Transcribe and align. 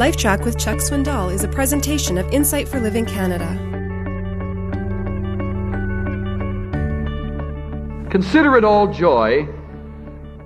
LifeTrac 0.00 0.46
with 0.46 0.58
Chuck 0.58 0.78
Swindoll 0.78 1.30
is 1.30 1.44
a 1.44 1.48
presentation 1.48 2.16
of 2.16 2.26
Insight 2.32 2.66
for 2.66 2.80
Living 2.80 3.04
Canada. 3.04 3.46
Consider 8.10 8.56
it 8.56 8.64
all 8.64 8.90
joy, 8.90 9.46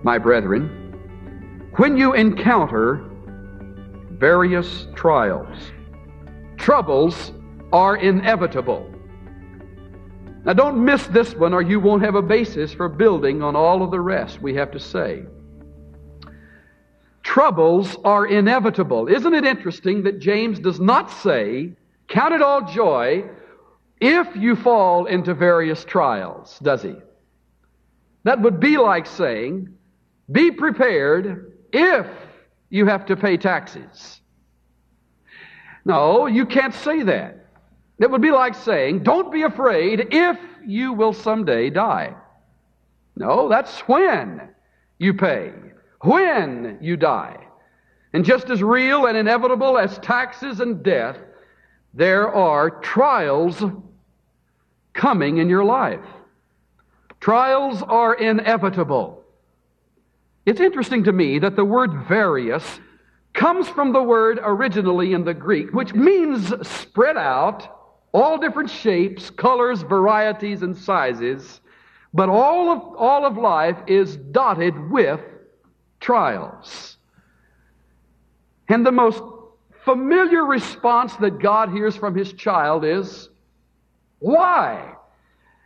my 0.02 0.18
brethren, 0.18 1.70
when 1.76 1.96
you 1.96 2.14
encounter 2.14 3.08
various 4.10 4.88
trials. 4.96 5.56
Troubles 6.56 7.30
are 7.72 7.96
inevitable. 7.98 8.92
Now, 10.44 10.54
don't 10.54 10.84
miss 10.84 11.06
this 11.06 11.32
one, 11.36 11.54
or 11.54 11.62
you 11.62 11.78
won't 11.78 12.02
have 12.02 12.16
a 12.16 12.22
basis 12.22 12.72
for 12.72 12.88
building 12.88 13.40
on 13.40 13.54
all 13.54 13.84
of 13.84 13.92
the 13.92 14.00
rest 14.00 14.42
we 14.42 14.52
have 14.56 14.72
to 14.72 14.80
say. 14.80 15.22
Troubles 17.34 17.96
are 18.04 18.26
inevitable. 18.26 19.08
Isn't 19.08 19.34
it 19.34 19.44
interesting 19.44 20.04
that 20.04 20.20
James 20.20 20.60
does 20.60 20.78
not 20.78 21.10
say, 21.10 21.72
Count 22.06 22.32
it 22.32 22.40
all 22.40 22.64
joy 22.64 23.24
if 24.00 24.36
you 24.36 24.54
fall 24.54 25.06
into 25.06 25.34
various 25.34 25.84
trials, 25.84 26.56
does 26.62 26.84
he? 26.84 26.94
That 28.22 28.40
would 28.40 28.60
be 28.60 28.78
like 28.78 29.06
saying, 29.06 29.68
Be 30.30 30.52
prepared 30.52 31.54
if 31.72 32.06
you 32.70 32.86
have 32.86 33.04
to 33.06 33.16
pay 33.16 33.36
taxes. 33.36 34.20
No, 35.84 36.26
you 36.26 36.46
can't 36.46 36.72
say 36.72 37.02
that. 37.02 37.48
It 37.98 38.12
would 38.12 38.22
be 38.22 38.30
like 38.30 38.54
saying, 38.54 39.02
Don't 39.02 39.32
be 39.32 39.42
afraid 39.42 40.06
if 40.12 40.38
you 40.64 40.92
will 40.92 41.12
someday 41.12 41.68
die. 41.68 42.14
No, 43.16 43.48
that's 43.48 43.80
when 43.88 44.50
you 45.00 45.14
pay, 45.14 45.52
when 46.04 46.78
you 46.80 46.96
die. 46.96 47.38
And 48.12 48.24
just 48.24 48.50
as 48.50 48.62
real 48.62 49.06
and 49.06 49.16
inevitable 49.16 49.76
as 49.76 49.98
taxes 49.98 50.60
and 50.60 50.82
death, 50.82 51.18
there 51.92 52.32
are 52.32 52.70
trials 52.70 53.62
coming 54.92 55.38
in 55.38 55.48
your 55.48 55.64
life. 55.64 56.04
Trials 57.20 57.82
are 57.82 58.14
inevitable. 58.14 59.22
It's 60.46 60.60
interesting 60.60 61.04
to 61.04 61.12
me 61.12 61.38
that 61.38 61.56
the 61.56 61.64
word 61.64 62.06
various 62.06 62.80
comes 63.32 63.68
from 63.68 63.92
the 63.92 64.02
word 64.02 64.38
originally 64.42 65.12
in 65.12 65.24
the 65.24 65.34
Greek, 65.34 65.72
which 65.72 65.94
means 65.94 66.52
spread 66.66 67.16
out 67.16 67.68
all 68.12 68.38
different 68.38 68.70
shapes, 68.70 69.30
colors, 69.30 69.82
varieties, 69.82 70.62
and 70.62 70.76
sizes, 70.76 71.60
but 72.12 72.28
all 72.28 72.70
of, 72.70 72.96
all 72.96 73.26
of 73.26 73.36
life 73.36 73.78
is 73.88 74.16
dotted 74.16 74.90
with 74.90 75.20
trials. 76.04 76.96
And 78.68 78.84
the 78.84 78.92
most 78.92 79.22
familiar 79.84 80.44
response 80.44 81.16
that 81.16 81.40
God 81.40 81.70
hears 81.70 81.96
from 81.96 82.14
His 82.14 82.32
child 82.32 82.84
is, 82.84 83.28
Why? 84.18 84.94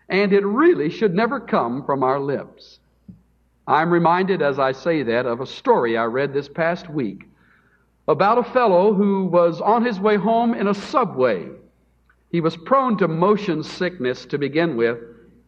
And 0.08 0.32
it 0.32 0.44
really 0.44 0.88
should 0.88 1.14
never 1.14 1.38
come 1.38 1.84
from 1.84 2.02
our 2.02 2.18
lips. 2.18 2.78
I'm 3.66 3.90
reminded 3.90 4.40
as 4.40 4.58
I 4.58 4.72
say 4.72 5.02
that 5.02 5.26
of 5.26 5.40
a 5.40 5.46
story 5.46 5.98
I 5.98 6.04
read 6.04 6.32
this 6.32 6.48
past 6.48 6.88
week 6.88 7.24
about 8.06 8.38
a 8.38 8.42
fellow 8.52 8.94
who 8.94 9.26
was 9.26 9.60
on 9.60 9.84
his 9.84 10.00
way 10.00 10.16
home 10.16 10.54
in 10.54 10.68
a 10.68 10.72
subway 10.72 11.50
he 12.30 12.40
was 12.40 12.56
prone 12.56 12.96
to 12.98 13.08
motion 13.08 13.62
sickness 13.62 14.26
to 14.26 14.38
begin 14.38 14.76
with. 14.76 14.98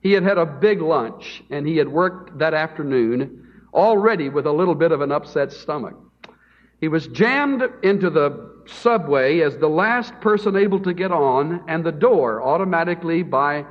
He 0.03 0.13
had 0.13 0.23
had 0.23 0.39
a 0.39 0.47
big 0.47 0.81
lunch 0.81 1.43
and 1.51 1.67
he 1.67 1.77
had 1.77 1.89
worked 1.89 2.39
that 2.39 2.55
afternoon 2.55 3.47
already 3.73 4.29
with 4.29 4.47
a 4.47 4.53
little 4.53 4.75
bit 4.75 4.93
of 4.93 5.01
an 5.01 5.13
upset 5.13 5.53
stomach. 5.53 5.97
He 6.81 6.89
was 6.89 7.07
jammed 7.09 7.63
into 7.83 8.09
the 8.09 8.63
subway 8.67 9.41
as 9.41 9.57
the 9.59 9.69
last 9.69 10.19
person 10.21 10.57
able 10.57 10.81
to 10.81 10.95
get 10.95 11.13
on, 11.13 11.63
and 11.69 11.85
the 11.85 11.93
door 11.93 12.43
automatically, 12.43 13.23
by 13.23 13.67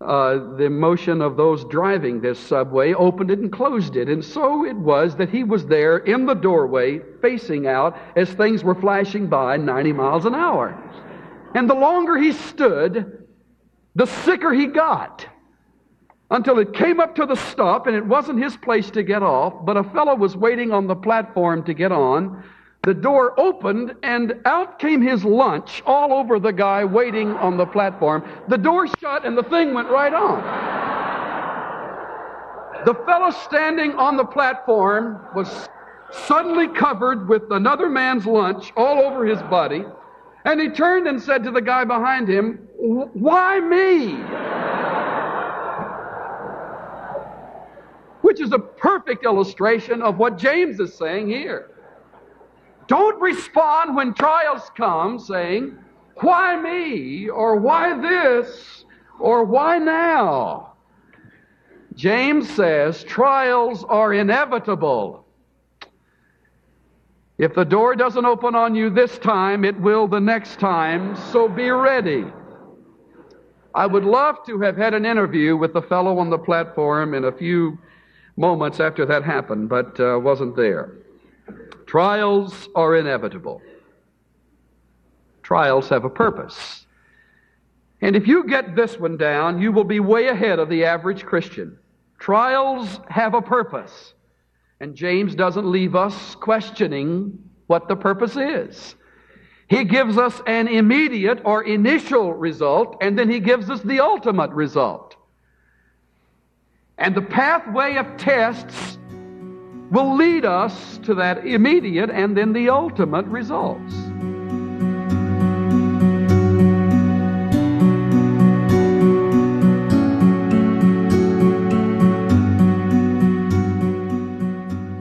uh, 0.00 0.56
the 0.56 0.70
motion 0.70 1.20
of 1.20 1.36
those 1.36 1.64
driving 1.66 2.22
this 2.22 2.38
subway, 2.38 2.94
opened 2.94 3.30
it 3.30 3.38
and 3.38 3.52
closed 3.52 3.96
it. 3.96 4.08
And 4.08 4.24
so 4.24 4.64
it 4.64 4.76
was 4.76 5.16
that 5.16 5.28
he 5.28 5.44
was 5.44 5.66
there 5.66 5.98
in 5.98 6.24
the 6.24 6.34
doorway, 6.34 7.00
facing 7.20 7.66
out 7.66 7.98
as 8.16 8.30
things 8.30 8.64
were 8.64 8.74
flashing 8.74 9.26
by 9.26 9.58
90 9.58 9.92
miles 9.92 10.24
an 10.24 10.34
hour. 10.34 10.74
And 11.54 11.68
the 11.68 11.74
longer 11.74 12.16
he 12.16 12.32
stood, 12.32 13.26
the 13.94 14.06
sicker 14.06 14.54
he 14.54 14.66
got. 14.66 15.26
Until 16.32 16.60
it 16.60 16.72
came 16.72 17.00
up 17.00 17.16
to 17.16 17.26
the 17.26 17.34
stop, 17.34 17.88
and 17.88 17.96
it 17.96 18.06
wasn't 18.06 18.40
his 18.40 18.56
place 18.56 18.88
to 18.92 19.02
get 19.02 19.22
off, 19.22 19.52
but 19.64 19.76
a 19.76 19.82
fellow 19.82 20.14
was 20.14 20.36
waiting 20.36 20.70
on 20.72 20.86
the 20.86 20.94
platform 20.94 21.64
to 21.64 21.74
get 21.74 21.90
on. 21.90 22.44
The 22.84 22.94
door 22.94 23.38
opened, 23.38 23.96
and 24.02 24.34
out 24.44 24.78
came 24.78 25.02
his 25.02 25.24
lunch 25.24 25.82
all 25.84 26.12
over 26.12 26.38
the 26.38 26.52
guy 26.52 26.84
waiting 26.84 27.32
on 27.32 27.56
the 27.56 27.66
platform. 27.66 28.24
The 28.48 28.56
door 28.56 28.86
shut, 28.86 29.26
and 29.26 29.36
the 29.36 29.42
thing 29.42 29.74
went 29.74 29.90
right 29.90 30.14
on. 30.14 30.88
The 32.86 32.94
fellow 32.94 33.30
standing 33.30 33.92
on 33.94 34.16
the 34.16 34.24
platform 34.24 35.20
was 35.34 35.68
suddenly 36.12 36.68
covered 36.68 37.28
with 37.28 37.42
another 37.50 37.90
man's 37.90 38.24
lunch 38.24 38.72
all 38.76 39.00
over 39.00 39.26
his 39.26 39.42
body. 39.42 39.84
And 40.44 40.60
he 40.60 40.70
turned 40.70 41.06
and 41.06 41.20
said 41.20 41.44
to 41.44 41.50
the 41.50 41.60
guy 41.60 41.84
behind 41.84 42.28
him, 42.28 42.66
Why 42.78 43.60
me? 43.60 44.12
Which 48.30 48.40
is 48.40 48.52
a 48.52 48.60
perfect 48.60 49.24
illustration 49.24 50.02
of 50.02 50.18
what 50.18 50.38
James 50.38 50.78
is 50.78 50.94
saying 50.94 51.26
here. 51.26 51.72
Don't 52.86 53.20
respond 53.20 53.96
when 53.96 54.14
trials 54.14 54.70
come 54.76 55.18
saying, 55.18 55.76
Why 56.20 56.56
me? 56.56 57.28
Or 57.28 57.56
why 57.56 58.00
this? 58.00 58.84
Or 59.18 59.42
why 59.42 59.78
now? 59.78 60.74
James 61.96 62.48
says 62.48 63.02
trials 63.02 63.82
are 63.88 64.14
inevitable. 64.14 65.26
If 67.36 67.52
the 67.56 67.64
door 67.64 67.96
doesn't 67.96 68.24
open 68.24 68.54
on 68.54 68.76
you 68.76 68.90
this 68.90 69.18
time, 69.18 69.64
it 69.64 69.76
will 69.80 70.06
the 70.06 70.20
next 70.20 70.60
time, 70.60 71.16
so 71.32 71.48
be 71.48 71.68
ready. 71.72 72.26
I 73.74 73.86
would 73.86 74.04
love 74.04 74.36
to 74.46 74.60
have 74.60 74.76
had 74.76 74.94
an 74.94 75.04
interview 75.04 75.56
with 75.56 75.72
the 75.72 75.82
fellow 75.82 76.18
on 76.18 76.30
the 76.30 76.38
platform 76.38 77.14
in 77.14 77.24
a 77.24 77.32
few 77.32 77.76
moments 78.40 78.80
after 78.80 79.04
that 79.06 79.22
happened, 79.22 79.68
but 79.68 80.00
uh, 80.00 80.18
wasn't 80.18 80.56
there. 80.56 80.94
Trials 81.86 82.68
are 82.74 82.96
inevitable. 82.96 83.60
Trials 85.42 85.88
have 85.90 86.04
a 86.04 86.10
purpose. 86.10 86.86
And 88.00 88.16
if 88.16 88.26
you 88.26 88.46
get 88.46 88.74
this 88.74 88.98
one 88.98 89.18
down, 89.18 89.60
you 89.60 89.72
will 89.72 89.84
be 89.84 90.00
way 90.00 90.28
ahead 90.28 90.58
of 90.58 90.70
the 90.70 90.84
average 90.84 91.24
Christian. 91.24 91.78
Trials 92.18 93.00
have 93.08 93.34
a 93.34 93.42
purpose. 93.42 94.14
And 94.80 94.94
James 94.94 95.34
doesn't 95.34 95.70
leave 95.70 95.94
us 95.94 96.34
questioning 96.36 97.38
what 97.66 97.88
the 97.88 97.96
purpose 97.96 98.36
is. 98.36 98.94
He 99.68 99.84
gives 99.84 100.16
us 100.16 100.40
an 100.46 100.66
immediate 100.66 101.42
or 101.44 101.62
initial 101.62 102.32
result, 102.32 102.96
and 103.02 103.18
then 103.18 103.28
he 103.30 103.38
gives 103.38 103.68
us 103.68 103.82
the 103.82 104.00
ultimate 104.00 104.50
result. 104.50 105.14
And 107.00 107.14
the 107.14 107.22
pathway 107.22 107.96
of 107.96 108.06
tests 108.18 108.98
will 109.90 110.14
lead 110.14 110.44
us 110.44 110.98
to 110.98 111.14
that 111.14 111.46
immediate 111.46 112.10
and 112.10 112.36
then 112.36 112.52
the 112.52 112.68
ultimate 112.68 113.24
results. 113.24 113.94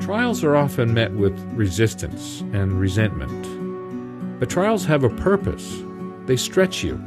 Trials 0.06 0.42
are 0.46 0.56
often 0.56 0.94
met 0.94 1.12
with 1.12 1.38
resistance 1.54 2.42
and 2.54 2.80
resentment. 2.80 4.40
But 4.40 4.50
trials 4.50 4.86
have 4.86 5.04
a 5.04 5.10
purpose, 5.10 5.84
they 6.28 6.38
stretch 6.38 6.82
you. 6.82 6.98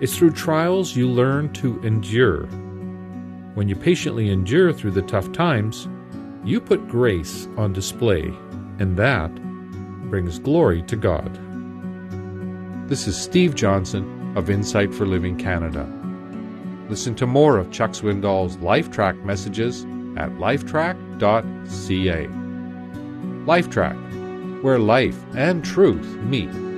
It's 0.00 0.18
through 0.18 0.32
trials 0.32 0.96
you 0.96 1.08
learn 1.08 1.52
to 1.52 1.80
endure. 1.82 2.48
When 3.54 3.68
you 3.68 3.76
patiently 3.76 4.30
endure 4.30 4.72
through 4.72 4.92
the 4.92 5.02
tough 5.02 5.30
times, 5.32 5.86
you 6.42 6.58
put 6.58 6.88
grace 6.88 7.48
on 7.58 7.74
display, 7.74 8.32
and 8.78 8.96
that 8.96 9.30
brings 10.08 10.38
glory 10.38 10.82
to 10.84 10.96
God. 10.96 11.38
This 12.88 13.06
is 13.06 13.14
Steve 13.16 13.54
Johnson 13.54 14.32
of 14.38 14.48
Insight 14.48 14.94
for 14.94 15.04
Living 15.04 15.36
Canada. 15.36 15.86
Listen 16.88 17.14
to 17.16 17.26
more 17.26 17.58
of 17.58 17.70
Chuck 17.70 17.90
Swindoll's 17.90 18.56
LifeTrac 18.56 19.22
messages 19.22 19.84
at 20.16 20.30
lifetrac.ca. 20.38 22.26
LifeTrac, 23.44 24.62
where 24.62 24.78
life 24.78 25.22
and 25.36 25.62
truth 25.62 26.16
meet. 26.22 26.71